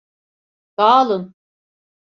Dağılın. 0.79 1.35